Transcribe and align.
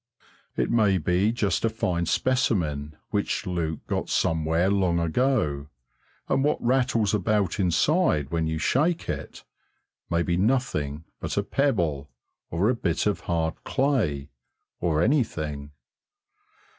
It 0.57 0.71
may 0.71 0.97
be 0.97 1.31
just 1.31 1.63
a 1.63 1.69
fine 1.69 2.07
specimen 2.07 2.95
which 3.11 3.45
Luke 3.45 3.85
got 3.85 4.09
somewhere 4.09 4.71
long 4.71 4.99
ago, 4.99 5.67
and 6.27 6.43
what 6.43 6.59
rattles 6.59 7.13
about 7.13 7.59
inside 7.59 8.31
when 8.31 8.47
you 8.47 8.57
shake 8.57 9.07
it 9.07 9.43
may 10.09 10.23
be 10.23 10.37
nothing 10.37 11.03
but 11.19 11.37
a 11.37 11.43
pebble, 11.43 12.09
or 12.49 12.67
a 12.67 12.73
bit 12.75 13.05
of 13.05 13.19
hard 13.29 13.63
clay, 13.63 14.31
or 14.79 15.03
anything. 15.03 15.69